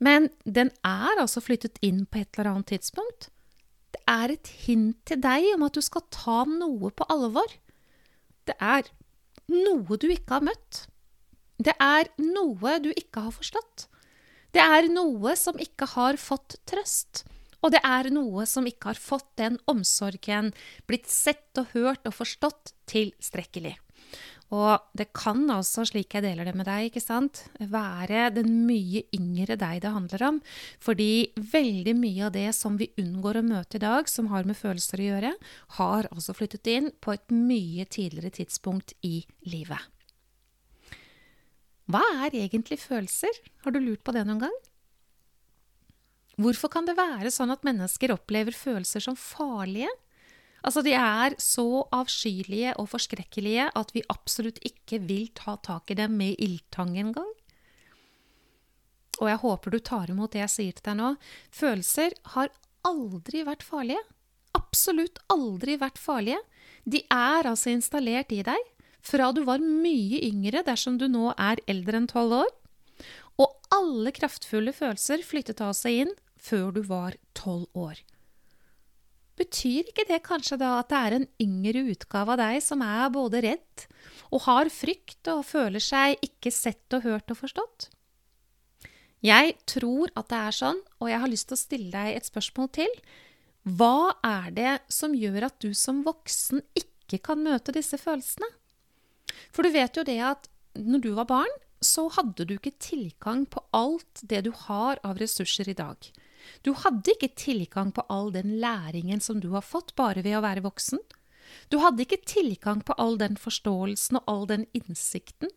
Men 0.03 0.27
den 0.44 0.74
er 0.84 1.22
altså 1.22 1.44
flyttet 1.44 1.79
inn 1.86 2.03
på 2.03 2.20
et 2.20 2.36
eller 2.36 2.51
annet 2.51 2.74
tidspunkt. 2.74 3.29
Det 3.96 4.03
er 4.12 4.36
et 4.36 4.51
hint 4.65 5.00
til 5.08 5.24
deg 5.24 5.48
om 5.56 5.63
at 5.70 5.79
du 5.79 5.84
skal 5.84 6.03
ta 6.12 6.44
noe 6.51 6.91
på 6.91 7.08
alvor. 7.12 7.48
Det 8.50 8.56
er 8.58 8.88
noe 9.53 9.98
du 10.01 10.08
ikke 10.10 10.39
har 10.39 10.46
møtt. 10.46 10.86
Det 11.60 11.75
er 11.84 12.10
noe 12.24 12.77
du 12.82 12.89
ikke 12.96 13.27
har 13.27 13.36
forstått. 13.36 13.89
Det 14.56 14.63
er 14.63 14.88
noe 14.89 15.36
som 15.38 15.60
ikke 15.62 15.91
har 15.94 16.18
fått 16.18 16.58
trøst. 16.70 17.25
Og 17.60 17.74
det 17.75 17.82
er 17.86 18.10
noe 18.15 18.46
som 18.50 18.65
ikke 18.65 18.94
har 18.94 19.01
fått 19.01 19.27
den 19.38 19.60
omsorgen, 19.70 20.53
blitt 20.88 21.10
sett 21.12 21.60
og 21.60 21.75
hørt 21.75 22.08
og 22.08 22.15
forstått 22.15 22.74
tilstrekkelig. 22.89 23.75
Og 24.50 24.82
det 24.98 25.12
kan 25.13 25.44
altså, 25.53 25.84
slik 25.86 26.15
jeg 26.15 26.25
deler 26.25 26.48
det 26.48 26.56
med 26.58 26.65
deg, 26.65 26.88
ikke 26.88 27.03
sant, 27.03 27.44
være 27.62 28.32
den 28.34 28.63
mye 28.65 29.03
yngre 29.13 29.53
deg 29.62 29.84
det 29.84 29.91
handler 29.94 30.25
om. 30.25 30.39
Fordi 30.82 31.29
veldig 31.38 31.94
mye 32.00 32.25
av 32.25 32.34
det 32.34 32.48
som 32.58 32.79
vi 32.79 32.89
unngår 32.98 33.41
å 33.41 33.46
møte 33.46 33.77
i 33.77 33.84
dag, 33.84 34.10
som 34.10 34.32
har 34.34 34.50
med 34.50 34.58
følelser 34.58 35.03
å 35.03 35.08
gjøre, 35.12 35.34
har 35.77 36.10
altså 36.10 36.34
flyttet 36.34 36.72
inn 36.74 36.89
på 36.98 37.13
et 37.13 37.29
mye 37.29 37.86
tidligere 37.86 38.34
tidspunkt 38.41 38.96
i 39.06 39.22
livet. 39.46 39.86
Hva 41.89 42.01
er 42.25 42.41
egentlig 42.41 42.82
følelser? 42.82 43.34
Har 43.65 43.74
du 43.74 43.79
lurt 43.82 44.01
på 44.06 44.13
det 44.18 44.25
noen 44.25 44.44
gang? 44.48 44.60
Hvorfor 46.39 46.72
kan 46.72 46.86
det 46.88 46.98
være 46.98 47.29
sånn 47.34 47.51
at 47.53 47.65
mennesker 47.68 48.13
opplever 48.15 48.56
følelser 48.56 49.03
som 49.03 49.18
farlige? 49.18 49.89
Altså, 50.60 50.84
de 50.84 50.94
er 50.98 51.36
så 51.39 51.86
avskyelige 51.96 52.75
og 52.82 52.89
forskrekkelige 52.92 53.70
at 53.80 53.94
vi 53.96 54.06
absolutt 54.12 54.60
ikke 54.68 55.00
vil 55.08 55.30
ta 55.38 55.56
tak 55.63 55.92
i 55.92 55.98
dem 56.00 56.18
med 56.20 56.39
ildtang 56.42 56.98
engang. 57.00 57.30
Og 59.20 59.28
jeg 59.28 59.42
håper 59.44 59.74
du 59.74 59.80
tar 59.84 60.12
imot 60.12 60.34
det 60.36 60.44
jeg 60.46 60.56
sier 60.56 60.75
til 60.75 60.86
deg 60.92 61.00
nå. 61.00 61.13
Følelser 61.51 62.16
har 62.36 62.51
aldri 62.88 63.44
vært 63.48 63.66
farlige. 63.68 64.04
Absolutt 64.58 65.20
aldri 65.32 65.75
vært 65.80 66.00
farlige. 66.00 66.39
De 66.88 67.04
er 67.12 67.48
altså 67.48 67.74
installert 67.74 68.32
i 68.36 68.44
deg 68.48 68.70
fra 69.06 69.32
du 69.32 69.44
var 69.48 69.63
mye 69.63 70.20
yngre 70.28 70.63
dersom 70.68 70.98
du 71.00 71.08
nå 71.12 71.32
er 71.38 71.62
eldre 71.72 72.01
enn 72.01 72.10
tolv 72.12 72.42
år. 72.42 72.54
Og 73.39 73.56
alle 73.75 74.12
kraftfulle 74.16 74.74
følelser 74.75 75.24
flyttet 75.24 75.62
av 75.63 75.75
seg 75.78 76.04
inn 76.06 76.16
før 76.39 76.74
du 76.75 76.82
var 76.88 77.16
tolv 77.38 77.68
år. 77.78 78.00
Betyr 79.39 79.88
ikke 79.88 80.08
det 80.10 80.19
kanskje 80.25 80.58
da 80.60 80.74
at 80.81 80.89
det 80.91 81.00
er 81.00 81.15
en 81.15 81.29
yngre 81.41 81.86
utgave 81.93 82.36
av 82.36 82.41
deg 82.41 82.60
som 82.63 82.84
er 82.84 83.08
både 83.13 83.43
redd 83.46 83.86
og 84.29 84.43
har 84.46 84.69
frykt 84.74 85.29
og 85.31 85.46
føler 85.48 85.81
seg 85.81 86.19
ikke 86.25 86.51
sett 86.53 86.98
og 86.98 87.05
hørt 87.08 87.31
og 87.31 87.39
forstått? 87.39 87.88
Jeg 89.25 89.55
tror 89.67 90.12
at 90.15 90.29
det 90.31 90.38
er 90.39 90.55
sånn, 90.55 90.77
og 91.00 91.10
jeg 91.12 91.19
har 91.24 91.31
lyst 91.31 91.50
til 91.50 91.58
å 91.58 91.60
stille 91.60 91.91
deg 91.91 92.15
et 92.15 92.27
spørsmål 92.29 92.69
til. 92.77 92.93
Hva 93.67 94.15
er 94.24 94.53
det 94.55 94.75
som 94.91 95.15
gjør 95.15 95.50
at 95.50 95.58
du 95.60 95.74
som 95.75 96.03
voksen 96.05 96.62
ikke 96.77 97.19
kan 97.25 97.41
møte 97.43 97.75
disse 97.75 98.00
følelsene? 98.00 98.48
For 99.51 99.65
du 99.65 99.74
vet 99.74 99.98
jo 99.98 100.05
det 100.08 100.19
at 100.24 100.48
når 100.79 101.03
du 101.03 101.12
var 101.17 101.27
barn, 101.29 101.51
så 101.84 102.08
hadde 102.12 102.48
du 102.48 102.55
ikke 102.55 102.75
tilgang 102.79 103.46
på 103.48 103.63
alt 103.75 104.24
det 104.24 104.43
du 104.48 104.51
har 104.67 105.00
av 105.03 105.19
ressurser 105.19 105.69
i 105.72 105.77
dag. 105.77 105.98
Du 106.65 106.74
hadde 106.77 107.13
ikke 107.15 107.32
tilgang 107.38 107.94
på 107.96 108.06
all 108.10 108.34
den 108.36 108.58
læringen 108.62 109.22
som 109.24 109.39
du 109.44 109.51
har 109.56 109.65
fått 109.65 109.96
bare 110.00 110.24
ved 110.25 110.38
å 110.39 110.44
være 110.46 110.65
voksen. 110.65 111.01
Du 111.70 111.79
hadde 111.82 112.06
ikke 112.06 112.22
tilgang 112.29 112.84
på 112.86 112.96
all 113.01 113.18
den 113.22 113.38
forståelsen 113.39 114.20
og 114.22 114.29
all 114.29 114.46
den 114.50 114.68
innsikten. 114.77 115.50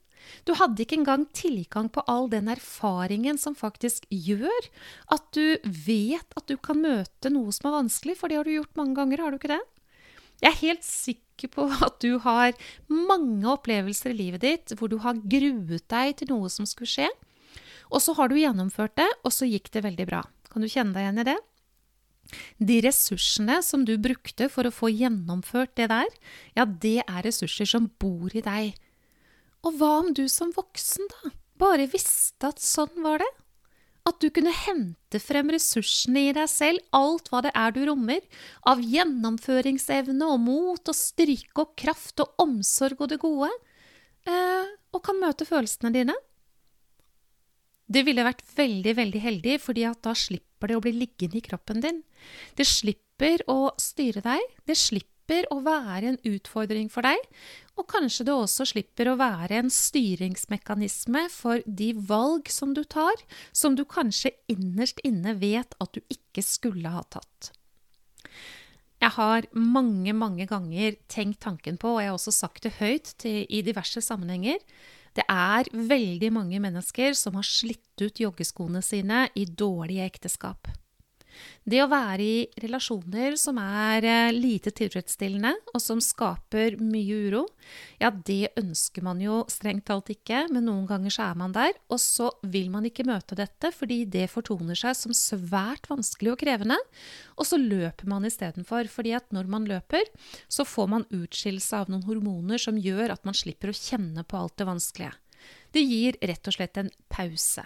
Du 0.47 0.55
hadde 0.59 0.85
ikke 0.85 1.01
engang 1.01 1.27
tilgang 1.35 1.89
på 1.93 2.05
all 2.11 2.29
den 2.31 2.51
erfaringen 2.53 3.39
som 3.41 3.57
faktisk 3.59 4.07
gjør 4.11 4.69
at 5.15 5.25
du 5.35 5.59
vet 5.67 6.37
at 6.39 6.47
du 6.47 6.57
kan 6.57 6.79
møte 6.83 7.33
noe 7.33 7.53
som 7.55 7.71
er 7.71 7.79
vanskelig, 7.81 8.19
for 8.21 8.31
det 8.31 8.39
har 8.39 8.47
du 8.47 8.55
gjort 8.55 8.79
mange 8.79 8.97
ganger, 9.01 9.23
har 9.23 9.35
du 9.35 9.41
ikke 9.41 9.55
det? 9.57 9.63
Jeg 10.43 10.51
er 10.51 10.63
helt 10.63 10.87
sikker 10.87 11.51
på 11.55 11.67
at 11.87 11.99
du 12.03 12.19
har 12.23 12.55
mange 12.91 13.47
opplevelser 13.51 14.13
i 14.13 14.19
livet 14.19 14.47
ditt 14.47 14.75
hvor 14.79 14.91
du 14.91 14.99
har 15.03 15.19
gruet 15.19 15.87
deg 15.91 16.17
til 16.19 16.33
noe 16.35 16.51
som 16.51 16.67
skulle 16.67 16.91
skje, 16.91 17.11
og 17.93 18.01
så 18.03 18.15
har 18.17 18.31
du 18.31 18.39
gjennomført 18.41 18.97
det, 18.99 19.11
og 19.23 19.35
så 19.35 19.47
gikk 19.47 19.69
det 19.75 19.85
veldig 19.85 20.07
bra. 20.09 20.23
Kan 20.53 20.65
du 20.65 20.69
kjenne 20.69 20.93
deg 20.93 21.07
igjen 21.07 21.23
i 21.23 21.29
det? 21.33 21.39
De 22.63 22.79
ressursene 22.85 23.59
som 23.65 23.85
du 23.89 23.95
brukte 24.01 24.49
for 24.53 24.69
å 24.69 24.75
få 24.75 24.91
gjennomført 24.93 25.75
det 25.81 25.89
der, 25.93 26.11
ja, 26.57 26.65
det 26.65 27.01
er 27.03 27.25
ressurser 27.27 27.69
som 27.69 27.91
bor 28.01 28.33
i 28.37 28.45
deg. 28.45 28.75
Og 29.67 29.79
hva 29.79 29.93
om 30.03 30.11
du 30.17 30.27
som 30.31 30.53
voksen, 30.55 31.09
da, 31.11 31.33
bare 31.61 31.89
visste 31.91 32.51
at 32.51 32.63
sånn 32.63 33.03
var 33.05 33.23
det? 33.23 33.31
At 34.09 34.19
du 34.19 34.33
kunne 34.35 34.51
hente 34.51 35.21
frem 35.23 35.53
ressursene 35.55 36.25
i 36.27 36.33
deg 36.35 36.49
selv, 36.51 36.83
alt 36.97 37.29
hva 37.31 37.45
det 37.45 37.53
er 37.55 37.75
du 37.75 37.85
rommer, 37.87 38.25
av 38.67 38.83
gjennomføringsevne 38.83 40.27
og 40.27 40.41
mot 40.43 40.91
og 40.91 40.99
styrke 40.99 41.63
og 41.63 41.77
kraft 41.79 42.25
og 42.25 42.43
omsorg 42.43 43.05
og 43.05 43.13
det 43.13 43.21
gode, 43.23 43.53
eh, 44.27 44.73
og 44.91 45.05
kan 45.07 45.23
møte 45.23 45.47
følelsene 45.47 45.95
dine? 45.95 46.17
Det 47.93 48.05
ville 48.07 48.25
vært 48.25 48.45
veldig, 48.57 48.97
veldig 48.97 49.23
heldig, 49.23 49.57
fordi 49.61 49.87
at 49.89 50.01
da 50.05 50.15
slipper 50.17 50.71
det 50.71 50.79
å 50.79 50.85
bli 50.85 50.95
liggende 50.97 51.41
i 51.41 51.45
kroppen 51.45 51.83
din. 51.85 52.03
Det 52.57 52.67
slipper 52.69 53.45
å 53.51 53.75
styre 53.81 54.23
deg. 54.25 54.45
Det 54.69 54.77
slipper 54.79 55.49
å 55.53 55.61
være 55.65 56.13
en 56.13 56.21
utfordring 56.29 56.89
for 56.93 57.05
deg. 57.05 57.21
Og 57.77 57.87
kanskje 57.91 58.27
det 58.29 58.35
også 58.35 58.67
slipper 58.73 59.11
å 59.11 59.19
være 59.21 59.61
en 59.61 59.71
styringsmekanisme 59.73 61.27
for 61.33 61.65
de 61.67 61.93
valg 62.09 62.49
som 62.53 62.75
du 62.77 62.83
tar, 62.85 63.25
som 63.53 63.77
du 63.77 63.85
kanskje 63.89 64.35
innerst 64.53 65.03
inne 65.09 65.37
vet 65.41 65.77
at 65.81 65.93
du 65.97 66.01
ikke 66.13 66.45
skulle 66.45 66.93
ha 66.93 67.05
tatt. 67.13 67.53
Jeg 69.03 69.17
har 69.17 69.49
mange, 69.59 70.13
mange 70.15 70.47
ganger 70.47 70.95
tenkt 71.11 71.41
tanken 71.43 71.79
på, 71.81 71.97
og 71.97 72.03
jeg 72.03 72.13
har 72.13 72.19
også 72.19 72.35
sagt 72.37 72.69
det 72.69 72.77
høyt 72.79 73.17
til, 73.19 73.43
i 73.51 73.65
diverse 73.67 73.99
sammenhenger, 74.05 74.63
det 75.19 75.25
er 75.29 75.69
veldig 75.73 76.31
mange 76.33 76.61
mennesker 76.63 77.17
som 77.19 77.37
har 77.37 77.47
slitt 77.47 78.01
ut 78.01 78.23
joggeskoene 78.23 78.81
sine 78.85 79.27
i 79.37 79.45
dårlige 79.45 80.07
ekteskap. 80.09 80.71
Det 81.63 81.79
å 81.83 81.89
være 81.91 82.25
i 82.25 82.63
relasjoner 82.65 83.37
som 83.39 83.59
er 83.63 84.07
eh, 84.09 84.35
lite 84.35 84.73
tilfredsstillende, 84.75 85.53
og 85.73 85.83
som 85.83 86.01
skaper 86.03 86.77
mye 86.83 87.19
uro, 87.29 87.45
ja, 88.03 88.11
det 88.11 88.53
ønsker 88.59 89.05
man 89.07 89.23
jo 89.23 89.43
strengt 89.53 89.87
talt 89.91 90.11
ikke, 90.11 90.45
men 90.51 90.67
noen 90.67 90.89
ganger 90.91 91.15
så 91.15 91.29
er 91.29 91.39
man 91.39 91.55
der, 91.55 91.77
og 91.93 92.01
så 92.03 92.33
vil 92.43 92.69
man 92.73 92.89
ikke 92.89 93.07
møte 93.07 93.39
dette 93.39 93.71
fordi 93.75 94.03
det 94.11 94.29
fortoner 94.33 94.79
seg 94.79 94.99
som 94.99 95.17
svært 95.17 95.87
vanskelig 95.91 96.35
og 96.35 96.41
krevende, 96.43 96.79
og 97.39 97.49
så 97.49 97.61
løper 97.61 98.11
man 98.11 98.27
istedenfor, 98.29 98.91
fordi 98.91 99.15
at 99.19 99.31
når 99.35 99.51
man 99.55 99.69
løper, 99.71 100.11
så 100.51 100.67
får 100.67 100.91
man 100.97 101.09
utskillelse 101.15 101.85
av 101.85 101.93
noen 101.93 102.07
hormoner 102.09 102.61
som 102.63 102.81
gjør 102.81 103.15
at 103.15 103.29
man 103.29 103.39
slipper 103.39 103.71
å 103.71 103.79
kjenne 103.79 104.27
på 104.27 104.41
alt 104.41 104.59
det 104.59 104.69
vanskelige. 104.69 105.15
Det 105.73 105.81
gir 105.81 106.17
rett 106.21 106.49
og 106.49 106.57
slett 106.57 106.79
en 106.81 106.91
pause. 107.13 107.65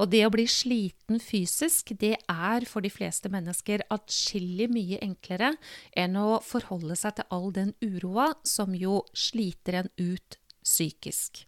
Og 0.00 0.08
det 0.12 0.22
å 0.26 0.32
bli 0.32 0.46
sliten 0.48 1.20
fysisk, 1.20 1.92
det 2.00 2.16
er 2.30 2.66
for 2.68 2.84
de 2.84 2.90
fleste 2.92 3.28
mennesker 3.32 3.84
atskillig 3.92 4.70
mye 4.72 5.00
enklere 5.04 5.54
enn 5.92 6.16
å 6.16 6.40
forholde 6.44 6.96
seg 6.98 7.18
til 7.18 7.28
all 7.36 7.50
den 7.52 7.74
uroa 7.84 8.32
som 8.48 8.76
jo 8.76 9.02
sliter 9.12 9.82
en 9.82 9.90
ut 10.00 10.38
psykisk. 10.62 11.44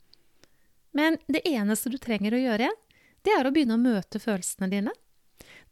Men 0.95 1.19
det 1.27 1.43
eneste 1.49 1.91
du 1.91 1.99
trenger 1.99 2.37
å 2.37 2.43
gjøre, 2.43 2.71
det 3.25 3.33
er 3.35 3.49
å 3.49 3.53
begynne 3.55 3.79
å 3.79 3.83
møte 3.83 4.21
følelsene 4.21 4.69
dine. 4.71 4.93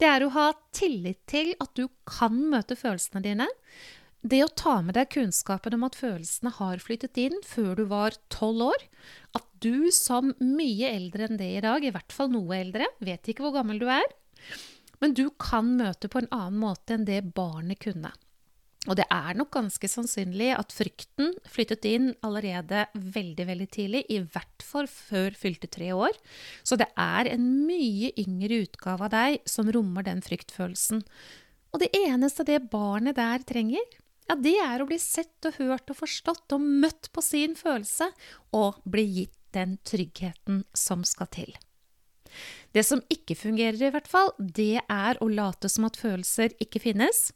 Det 0.00 0.08
er 0.08 0.24
å 0.24 0.32
ha 0.34 0.48
tillit 0.74 1.20
til 1.30 1.52
at 1.62 1.76
du 1.78 1.84
kan 2.08 2.34
møte 2.50 2.74
følelsene 2.78 3.22
dine, 3.22 3.46
det 4.22 4.42
å 4.44 4.52
ta 4.54 4.76
med 4.86 4.94
deg 4.94 5.10
kunnskapen 5.10 5.74
om 5.74 5.86
at 5.86 5.98
følelsene 5.98 6.52
har 6.58 6.82
flyttet 6.82 7.18
inn 7.18 7.40
før 7.46 7.74
du 7.78 7.84
var 7.90 8.14
tolv 8.30 8.68
år, 8.70 8.84
at 9.34 9.46
du 9.62 9.90
som 9.94 10.30
mye 10.38 10.90
eldre 10.94 11.26
enn 11.26 11.40
det 11.40 11.50
i 11.56 11.62
dag, 11.64 11.82
i 11.82 11.90
hvert 11.94 12.14
fall 12.14 12.30
noe 12.30 12.54
eldre, 12.58 12.86
vet 13.02 13.28
ikke 13.28 13.46
hvor 13.46 13.56
gammel 13.58 13.82
du 13.82 13.88
er, 13.90 14.06
men 15.02 15.16
du 15.18 15.26
kan 15.42 15.74
møte 15.78 16.10
på 16.10 16.22
en 16.22 16.30
annen 16.30 16.60
måte 16.62 16.94
enn 16.94 17.08
det 17.08 17.24
barnet 17.34 17.82
kunne. 17.82 18.12
Og 18.90 18.96
det 18.98 19.04
er 19.14 19.36
nok 19.38 19.52
ganske 19.54 19.86
sannsynlig 19.86 20.48
at 20.56 20.74
frykten 20.74 21.30
flyttet 21.46 21.86
inn 21.86 22.08
allerede 22.26 22.88
veldig 22.94 23.46
veldig 23.46 23.68
tidlig, 23.70 24.02
i 24.10 24.18
hvert 24.22 24.64
fall 24.66 24.88
før 24.90 25.34
fylte 25.38 25.70
tre 25.70 25.92
år. 25.94 26.18
Så 26.66 26.78
det 26.80 26.88
er 26.98 27.30
en 27.30 27.46
mye 27.68 28.10
yngre 28.18 28.64
utgave 28.64 29.06
av 29.06 29.14
deg 29.14 29.38
som 29.46 29.70
rommer 29.70 30.06
den 30.06 30.22
fryktfølelsen. 30.26 31.04
Og 31.72 31.80
det 31.80 31.92
eneste 32.02 32.46
det 32.46 32.58
barnet 32.72 33.16
der 33.20 33.46
trenger, 33.46 33.86
ja, 34.28 34.36
det 34.38 34.56
er 34.62 34.82
å 34.82 34.88
bli 34.88 34.98
sett 35.02 35.48
og 35.48 35.58
hørt 35.58 35.92
og 35.92 35.98
forstått 36.02 36.54
og 36.56 36.62
møtt 36.62 37.10
på 37.12 37.24
sin 37.24 37.56
følelse, 37.58 38.10
og 38.56 38.80
bli 38.88 39.06
gitt 39.18 39.38
den 39.52 39.76
tryggheten 39.84 40.62
som 40.76 41.04
skal 41.04 41.28
til. 41.32 41.52
Det 42.72 42.84
som 42.86 43.02
ikke 43.12 43.36
fungerer, 43.36 43.76
i 43.76 43.92
hvert 43.92 44.08
fall, 44.08 44.32
det 44.38 44.80
er 44.80 45.20
å 45.20 45.28
late 45.28 45.68
som 45.68 45.84
at 45.88 45.98
følelser 46.00 46.54
ikke 46.62 46.80
finnes. 46.80 47.30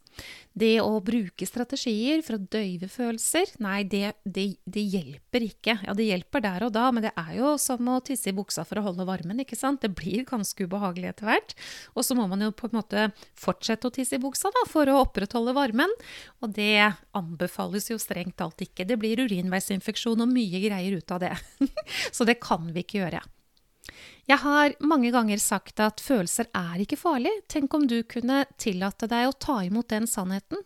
Det 0.57 0.79
å 0.81 0.97
bruke 1.05 1.45
strategier 1.45 2.23
for 2.25 2.39
å 2.39 2.45
døyve 2.49 2.89
følelser, 2.89 3.51
nei, 3.61 3.83
det, 3.85 4.15
det, 4.25 4.47
det, 4.65 4.81
hjelper 4.95 5.45
ikke. 5.45 5.75
Ja, 5.85 5.93
det 5.97 6.07
hjelper 6.07 6.41
der 6.41 6.65
og 6.65 6.73
da, 6.73 6.87
men 6.89 7.05
det 7.05 7.13
er 7.13 7.35
jo 7.37 7.53
som 7.61 7.85
å 7.93 7.99
tisse 8.01 8.31
i 8.31 8.35
buksa 8.37 8.65
for 8.65 8.81
å 8.81 8.85
holde 8.87 9.05
varmen, 9.05 9.43
ikke 9.43 9.59
sant. 9.59 9.83
Det 9.85 9.93
blir 9.93 10.25
ganske 10.25 10.65
ubehagelig 10.65 11.11
etter 11.13 11.29
hvert. 11.29 11.53
Og 11.93 12.07
så 12.07 12.17
må 12.17 12.25
man 12.31 12.41
jo 12.41 12.49
på 12.57 12.71
en 12.71 12.79
måte 12.79 13.05
fortsette 13.37 13.91
å 13.91 13.93
tisse 13.93 14.17
i 14.17 14.23
buksa 14.23 14.49
da, 14.57 14.65
for 14.69 14.89
å 14.89 15.03
opprettholde 15.05 15.53
varmen. 15.57 15.93
Og 16.41 16.57
det 16.57 16.89
anbefales 17.17 17.91
jo 17.93 18.01
strengt 18.01 18.39
talt 18.41 18.65
ikke. 18.65 18.89
Det 18.89 18.97
blir 18.97 19.21
urinveisinfeksjon 19.27 20.25
og 20.25 20.33
mye 20.33 20.65
greier 20.65 20.97
ut 20.97 21.13
av 21.13 21.21
det. 21.27 21.35
så 22.15 22.25
det 22.25 22.39
kan 22.41 22.71
vi 22.73 22.87
ikke 22.87 23.03
gjøre. 23.03 23.21
Jeg 24.27 24.41
har 24.43 24.73
mange 24.83 25.07
ganger 25.15 25.39
sagt 25.39 25.79
at 25.79 26.01
følelser 26.03 26.49
er 26.51 26.81
ikke 26.83 26.99
farlig. 26.99 27.31
Tenk 27.47 27.71
om 27.77 27.85
du 27.87 28.01
kunne 28.03 28.41
tillate 28.59 29.07
deg 29.07 29.29
å 29.29 29.37
ta 29.39 29.61
imot 29.63 29.87
den 29.93 30.07
sannheten. 30.09 30.59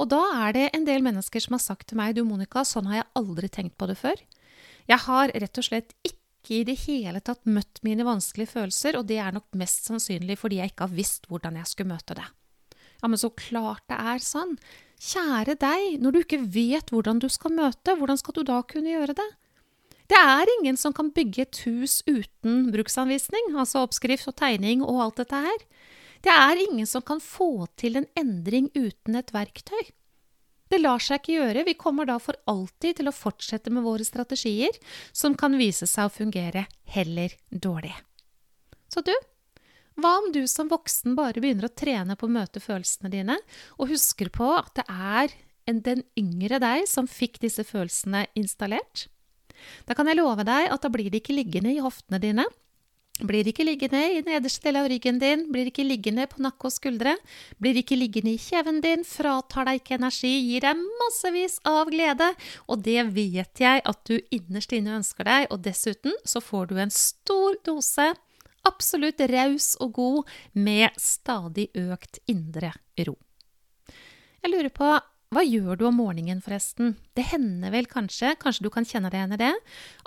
Og 0.00 0.08
da 0.10 0.20
er 0.46 0.56
det 0.56 0.64
en 0.74 0.86
del 0.88 1.04
mennesker 1.04 1.44
som 1.44 1.54
har 1.54 1.62
sagt 1.62 1.90
til 1.90 2.00
meg 2.00 2.16
du 2.16 2.24
Monica, 2.26 2.64
sånn 2.66 2.88
har 2.90 3.02
jeg 3.02 3.10
aldri 3.20 3.50
tenkt 3.52 3.76
på 3.78 3.86
det 3.86 3.98
før. 4.00 4.18
Jeg 4.90 5.04
har 5.06 5.30
rett 5.30 5.60
og 5.60 5.66
slett 5.66 5.94
ikke 6.02 6.56
i 6.56 6.64
det 6.66 6.78
hele 6.86 7.20
tatt 7.22 7.44
møtt 7.46 7.82
mine 7.86 8.06
vanskelige 8.08 8.56
følelser, 8.56 8.98
og 8.98 9.06
det 9.06 9.20
er 9.22 9.36
nok 9.36 9.46
mest 9.60 9.86
sannsynlig 9.86 10.40
fordi 10.40 10.58
jeg 10.58 10.72
ikke 10.72 10.88
har 10.88 10.96
visst 10.96 11.28
hvordan 11.30 11.60
jeg 11.60 11.70
skulle 11.70 11.92
møte 11.92 12.16
det. 12.18 12.26
Ja, 13.00 13.08
men 13.08 13.20
så 13.20 13.30
klart 13.30 13.84
det 13.92 14.00
er 14.00 14.24
sånn. 14.24 14.56
Kjære 15.00 15.54
deg, 15.60 16.00
når 16.02 16.16
du 16.16 16.18
ikke 16.24 16.42
vet 16.42 16.90
hvordan 16.90 17.20
du 17.22 17.28
skal 17.32 17.54
møte, 17.54 17.94
hvordan 17.96 18.18
skal 18.18 18.36
du 18.36 18.42
da 18.48 18.58
kunne 18.66 18.96
gjøre 18.96 19.14
det? 19.20 19.28
Det 20.10 20.18
er 20.18 20.50
ingen 20.58 20.74
som 20.80 20.94
kan 20.96 21.12
bygge 21.14 21.44
et 21.44 21.58
hus 21.68 22.00
uten 22.08 22.64
bruksanvisning, 22.74 23.52
altså 23.54 23.84
oppskrift 23.84 24.26
og 24.26 24.34
tegning 24.40 24.82
og 24.82 24.98
alt 25.04 25.20
dette 25.22 25.38
her. 25.44 25.60
Det 26.26 26.32
er 26.34 26.62
ingen 26.64 26.88
som 26.88 27.04
kan 27.06 27.22
få 27.22 27.68
til 27.78 28.00
en 28.00 28.08
endring 28.18 28.66
uten 28.74 29.16
et 29.20 29.30
verktøy. 29.32 29.92
Det 30.70 30.78
lar 30.78 31.02
seg 31.02 31.20
ikke 31.20 31.36
gjøre, 31.36 31.62
vi 31.66 31.74
kommer 31.78 32.06
da 32.06 32.16
for 32.22 32.38
alltid 32.50 33.00
til 33.00 33.10
å 33.10 33.14
fortsette 33.14 33.72
med 33.74 33.86
våre 33.86 34.06
strategier, 34.06 34.74
som 35.12 35.34
kan 35.38 35.54
vise 35.58 35.86
seg 35.90 36.06
å 36.10 36.14
fungere 36.14 36.66
heller 36.94 37.34
dårlig. 37.50 37.94
Så 38.90 39.02
du, 39.06 39.14
hva 39.98 40.12
om 40.20 40.30
du 40.34 40.42
som 40.50 40.70
voksen 40.70 41.14
bare 41.18 41.42
begynner 41.42 41.66
å 41.66 41.74
trene 41.74 42.18
på 42.18 42.26
å 42.26 42.34
møte 42.34 42.62
følelsene 42.62 43.10
dine, 43.14 43.38
og 43.78 43.90
husker 43.94 44.30
på 44.34 44.50
at 44.58 44.74
det 44.78 44.86
er 44.90 45.38
den 45.70 46.02
yngre 46.18 46.58
deg 46.62 46.86
som 46.90 47.06
fikk 47.06 47.38
disse 47.42 47.62
følelsene 47.66 48.26
installert? 48.38 49.06
Da 49.88 49.96
kan 49.98 50.08
jeg 50.10 50.20
love 50.20 50.46
deg 50.46 50.70
at 50.70 50.82
da 50.82 50.90
blir 50.92 51.10
de 51.10 51.20
ikke 51.20 51.36
liggende 51.36 51.74
i 51.74 51.82
hoftene 51.82 52.20
dine, 52.22 52.46
blir 53.26 53.48
ikke 53.48 53.66
liggende 53.66 54.00
i 54.14 54.22
nederste 54.24 54.68
del 54.68 54.78
av 54.80 54.88
ryggen 54.88 55.18
din, 55.20 55.46
blir 55.52 55.68
ikke 55.68 55.84
liggende 55.84 56.26
på 56.30 56.40
nakke 56.44 56.68
og 56.68 56.74
skuldre, 56.74 57.16
blir 57.60 57.76
ikke 57.80 57.98
liggende 57.98 58.32
i 58.32 58.40
kjeven 58.40 58.80
din, 58.84 59.04
fratar 59.04 59.68
deg 59.68 59.80
ikke 59.80 59.98
energi, 59.98 60.32
gir 60.48 60.64
deg 60.64 60.80
massevis 61.02 61.58
av 61.68 61.90
glede, 61.92 62.30
og 62.70 62.84
det 62.86 63.04
vet 63.12 63.60
jeg 63.60 63.84
at 63.84 64.02
du 64.08 64.16
innerst 64.32 64.72
inne 64.76 64.96
ønsker 65.00 65.28
deg, 65.28 65.48
og 65.52 65.62
dessuten 65.66 66.16
så 66.24 66.42
får 66.44 66.70
du 66.70 66.76
en 66.80 66.94
stor 66.94 67.60
dose 67.66 68.10
absolutt 68.68 69.22
raus 69.30 69.72
og 69.80 69.94
god 69.96 70.34
med 70.56 70.96
stadig 71.00 71.70
økt 71.80 72.20
indre 72.28 72.74
ro. 73.06 73.16
Jeg 74.40 74.52
lurer 74.52 74.72
på 74.72 74.90
hva 75.30 75.44
gjør 75.46 75.78
du 75.78 75.84
om 75.86 76.00
morgenen, 76.00 76.40
forresten? 76.42 76.96
Det 77.14 77.28
hender 77.30 77.70
vel 77.70 77.86
kanskje, 77.86 78.32
kanskje 78.42 78.64
du 78.66 78.70
kan 78.74 78.86
kjenne 78.86 79.12
deg 79.12 79.20
igjen 79.20 79.36
i 79.36 79.38
det, 79.38 79.52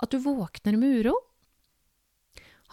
at 0.04 0.12
du 0.12 0.18
våkner 0.20 0.76
med 0.76 0.98
uro? 1.00 1.14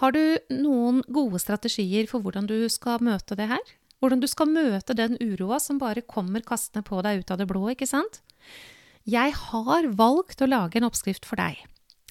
Har 0.02 0.12
du 0.12 0.20
noen 0.52 1.00
gode 1.08 1.40
strategier 1.40 2.10
for 2.12 2.20
hvordan 2.20 2.50
du 2.50 2.58
skal 2.74 3.00
møte 3.08 3.38
det 3.40 3.48
her? 3.54 3.64
Hvordan 4.04 4.20
du 4.20 4.28
skal 4.28 4.52
møte 4.52 4.98
den 4.98 5.16
uroa 5.22 5.62
som 5.64 5.80
bare 5.80 6.04
kommer 6.04 6.44
kastende 6.44 6.84
på 6.84 7.00
deg 7.06 7.22
ut 7.22 7.32
av 7.32 7.40
det 7.40 7.48
blå, 7.48 7.70
ikke 7.72 7.88
sant? 7.88 8.20
Jeg 9.08 9.32
har 9.48 9.88
valgt 9.96 10.44
å 10.44 10.52
lage 10.52 10.82
en 10.82 10.90
oppskrift 10.90 11.24
for 11.30 11.40
deg. 11.40 11.56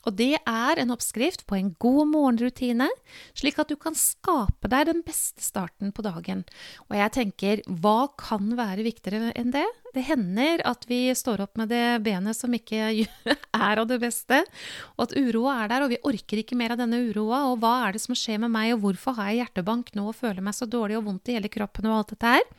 Og 0.08 0.16
det 0.16 0.34
er 0.38 0.80
en 0.80 0.92
oppskrift 0.94 1.44
på 1.48 1.58
en 1.58 1.72
god 1.82 2.08
morgenrutine, 2.12 2.88
slik 3.36 3.58
at 3.60 3.70
du 3.70 3.76
kan 3.80 3.96
skape 3.98 4.70
deg 4.70 4.88
den 4.88 5.02
beste 5.06 5.44
starten 5.44 5.92
på 5.92 6.04
dagen. 6.06 6.44
Og 6.88 6.96
jeg 6.96 7.14
tenker, 7.16 7.62
hva 7.82 8.08
kan 8.20 8.54
være 8.58 8.86
viktigere 8.86 9.34
enn 9.38 9.52
det? 9.54 9.66
Det 9.94 10.06
hender 10.06 10.62
at 10.68 10.86
vi 10.88 11.02
står 11.16 11.42
opp 11.44 11.58
med 11.58 11.72
det 11.72 12.00
benet 12.06 12.38
som 12.38 12.54
ikke 12.54 12.92
er 13.66 13.82
av 13.82 13.88
det 13.90 14.00
beste, 14.02 14.42
og 14.96 15.08
at 15.08 15.16
uroa 15.18 15.58
er 15.64 15.72
der, 15.74 15.84
og 15.84 15.92
vi 15.92 16.02
orker 16.12 16.42
ikke 16.42 16.58
mer 16.58 16.76
av 16.76 16.80
denne 16.80 17.02
uroa, 17.10 17.44
og 17.50 17.60
hva 17.62 17.74
er 17.88 17.96
det 17.96 18.04
som 18.06 18.16
skjer 18.16 18.40
med 18.44 18.54
meg, 18.54 18.72
og 18.76 18.84
hvorfor 18.86 19.18
har 19.18 19.32
jeg 19.32 19.44
hjertebank 19.44 19.92
nå 19.98 20.08
og 20.12 20.18
føler 20.18 20.44
meg 20.44 20.56
så 20.56 20.70
dårlig 20.70 21.00
og 21.00 21.08
vondt 21.10 21.32
i 21.32 21.38
hele 21.38 21.52
kroppen 21.52 21.90
og 21.90 22.00
alt 22.00 22.14
dette 22.14 22.36
her? 22.38 22.50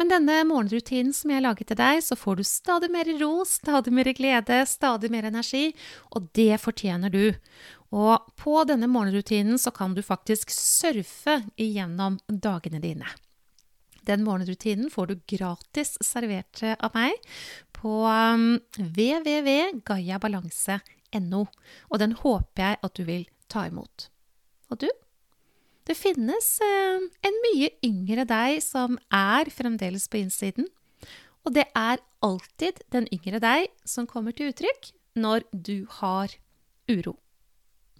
Men 0.00 0.08
denne 0.08 0.38
morgenrutinen 0.48 1.12
som 1.12 1.28
jeg 1.28 1.42
laget 1.44 1.68
til 1.68 1.76
deg, 1.76 1.98
så 2.00 2.16
får 2.16 2.38
du 2.38 2.44
stadig 2.48 2.88
mer 2.88 3.04
ro, 3.20 3.44
stadig 3.44 3.92
mer 3.92 4.08
glede, 4.16 4.64
stadig 4.64 5.12
mer 5.12 5.28
energi, 5.28 5.76
og 6.16 6.32
det 6.32 6.56
fortjener 6.62 7.12
du. 7.12 7.36
Og 7.92 8.16
på 8.40 8.64
denne 8.64 8.88
morgenrutinen 8.88 9.60
så 9.60 9.68
kan 9.76 9.92
du 9.92 10.00
faktisk 10.00 10.48
surfe 10.54 11.42
igjennom 11.60 12.16
dagene 12.32 12.80
dine. 12.80 13.04
Den 14.08 14.24
morgenrutinen 14.24 14.88
får 14.88 15.06
du 15.10 15.20
gratis 15.28 16.00
servert 16.00 16.64
av 16.70 16.94
meg 16.96 17.12
på 17.76 18.08
um, 18.08 18.56
www.gayabalanse.no, 18.80 21.44
og 21.92 21.96
den 22.00 22.16
håper 22.24 22.64
jeg 22.64 22.80
at 22.88 22.96
du 22.96 23.04
vil 23.04 23.28
ta 23.52 23.68
imot. 23.68 24.08
Og 24.72 24.80
du? 24.80 24.88
Det 25.88 25.96
finnes 25.96 26.48
eh, 26.64 27.08
en 27.28 27.40
mye 27.46 27.70
yngre 27.86 28.26
deg 28.28 28.60
som 28.64 28.98
er 29.14 29.50
fremdeles 29.54 30.06
på 30.10 30.20
innsiden. 30.20 30.68
Og 31.46 31.54
det 31.56 31.66
er 31.76 32.02
alltid 32.24 32.82
den 32.92 33.08
yngre 33.14 33.40
deg 33.42 33.70
som 33.88 34.08
kommer 34.08 34.36
til 34.36 34.52
uttrykk 34.52 34.92
når 35.16 35.46
du 35.52 35.86
har 36.00 36.36
uro. 36.90 37.16